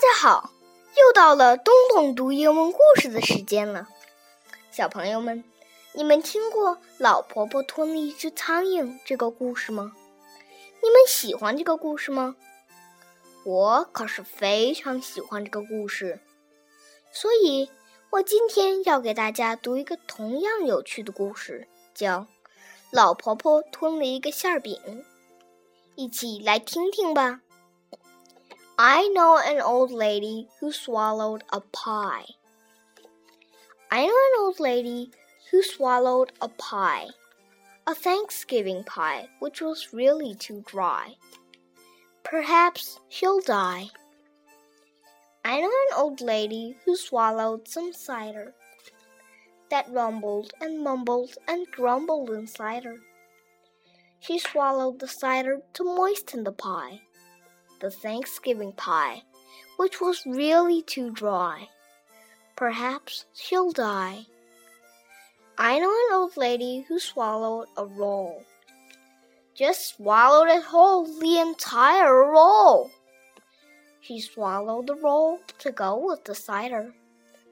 [0.00, 0.50] 大家好，
[0.96, 3.86] 又到了东东读英文故事的时间了。
[4.70, 5.44] 小朋友们，
[5.92, 9.92] 你们听过“老婆婆吞了一只苍蝇”这个故事吗？
[10.82, 12.34] 你们喜欢这个故事吗？
[13.44, 16.18] 我可是非常喜欢这个故事，
[17.12, 17.68] 所以
[18.08, 22.20] 我今天要给大家读一个同样有趣的故事，叫
[22.90, 24.80] 《老婆婆吞了一个馅饼》。
[25.94, 27.42] 一起来听听吧。
[28.82, 32.24] I know an old lady who swallowed a pie.
[33.90, 35.10] I know an old lady
[35.50, 37.08] who swallowed a pie,
[37.86, 41.16] a Thanksgiving pie which was really too dry.
[42.24, 43.90] Perhaps she'll die.
[45.44, 48.54] I know an old lady who swallowed some cider
[49.68, 52.96] that rumbled and mumbled and grumbled inside her.
[54.20, 57.02] She swallowed the cider to moisten the pie
[57.80, 59.22] the Thanksgiving pie,
[59.78, 61.68] which was really too dry.
[62.54, 64.26] Perhaps she'll die.
[65.56, 68.44] I know an old lady who swallowed a roll.
[69.54, 72.90] Just swallowed it whole, the entire roll.
[74.02, 76.94] She swallowed the roll to go with the cider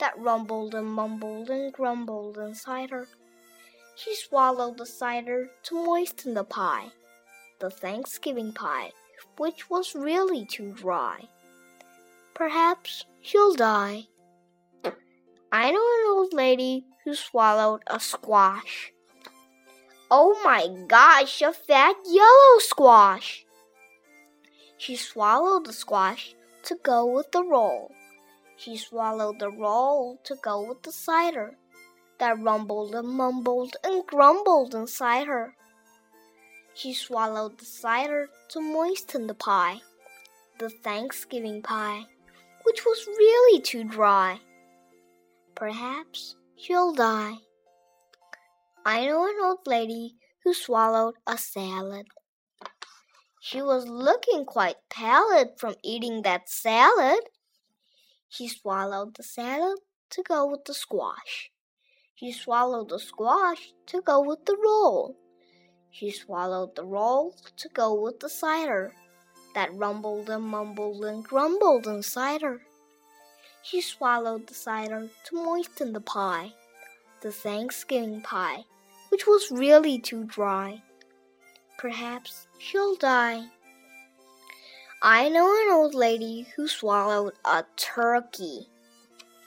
[0.00, 3.08] that rumbled and mumbled and grumbled inside her.
[3.96, 6.92] She swallowed the cider to moisten the pie,
[7.60, 8.90] the Thanksgiving pie
[9.38, 11.28] which was really too dry.
[12.34, 14.08] Perhaps she'll die.
[15.52, 18.92] I know an old lady who swallowed a squash.
[20.10, 23.44] Oh my gosh, a fat yellow squash!
[24.76, 27.92] She swallowed the squash to go with the roll.
[28.56, 31.56] She swallowed the roll to go with the cider
[32.18, 35.56] that rumbled and mumbled and grumbled inside her.
[36.74, 39.80] She swallowed the cider to moisten the pie,
[40.58, 42.06] the Thanksgiving pie,
[42.64, 44.40] which was really too dry.
[45.54, 47.36] Perhaps she'll die.
[48.84, 52.06] I know an old lady who swallowed a salad.
[53.40, 57.20] She was looking quite pallid from eating that salad.
[58.28, 59.78] She swallowed the salad
[60.10, 61.50] to go with the squash.
[62.16, 65.16] She swallowed the squash to go with the roll.
[65.94, 68.92] She swallowed the roll to go with the cider
[69.54, 72.62] that rumbled and mumbled and grumbled inside her.
[73.62, 76.52] She swallowed the cider to moisten the pie,
[77.20, 78.64] the Thanksgiving pie,
[79.10, 80.82] which was really too dry.
[81.78, 83.46] Perhaps she'll die.
[85.00, 88.68] I know an old lady who swallowed a turkey.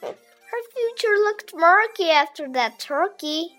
[0.01, 3.56] Her future looked murky after that turkey.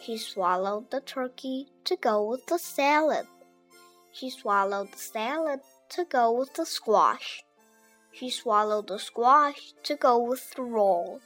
[0.00, 3.26] She swallowed the turkey to go with the salad.
[4.12, 5.60] She swallowed the salad
[5.90, 7.42] to go with the squash.
[8.12, 11.20] She swallowed the squash to go with the roll.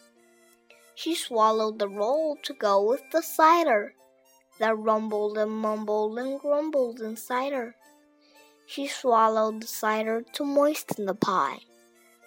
[0.94, 3.94] She swallowed the roll to go with the cider
[4.58, 7.74] that rumbled and mumbled and grumbled inside her.
[8.66, 11.60] She swallowed the cider to moisten the pie,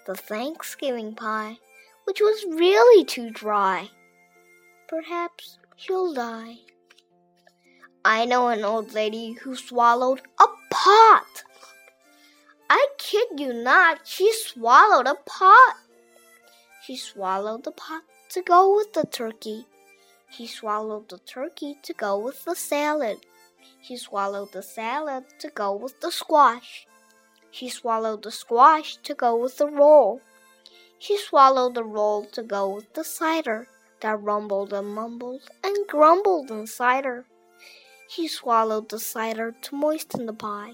[0.05, 1.57] the Thanksgiving pie,
[2.05, 3.89] which was really too dry.
[4.87, 6.57] Perhaps she'll die.
[8.03, 11.43] I know an old lady who swallowed a pot.
[12.69, 15.75] I kid you not, she swallowed a pot.
[16.83, 19.65] She swallowed the pot to go with the turkey.
[20.29, 23.17] She swallowed the turkey to go with the salad.
[23.81, 26.87] She swallowed the salad to go with the squash.
[27.51, 30.21] She swallowed the squash to go with the roll.
[30.99, 33.67] She swallowed the roll to go with the cider
[34.01, 37.25] that rumbled and mumbled and grumbled inside her.
[38.09, 40.73] He swallowed the cider to moisten the pie,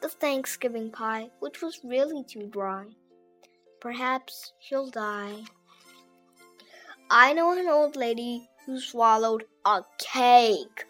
[0.00, 2.86] the Thanksgiving pie, which was really too dry.
[3.80, 5.44] Perhaps he'll die.
[7.10, 10.86] I know an old lady who swallowed a cake.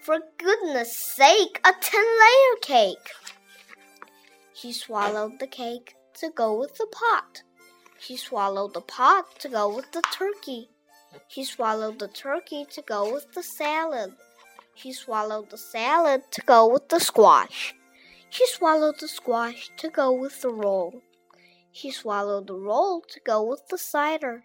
[0.00, 3.10] For goodness sake, a 10 layer cake.
[4.52, 7.42] She swallowed the cake to go with the pot.
[8.06, 10.68] She swallowed the pot to go with the turkey.
[11.26, 14.12] She swallowed the turkey to go with the salad.
[14.74, 17.74] She swallowed the salad to go with the squash.
[18.28, 21.00] She swallowed the squash to go with the roll.
[21.72, 24.44] She swallowed the roll to go with the cider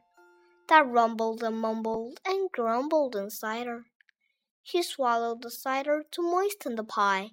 [0.70, 3.84] that rumbled and mumbled and grumbled inside her.
[4.64, 7.32] She swallowed the cider to moisten the pie,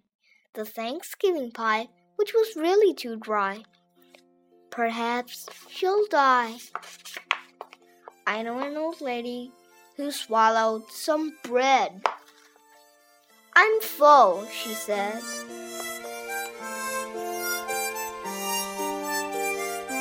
[0.54, 3.62] the Thanksgiving pie, which was really too dry.
[4.76, 6.56] Perhaps she'll die.
[8.26, 9.50] I know an old lady
[9.96, 12.02] who swallowed some bread.
[13.54, 15.22] I'm full, she said.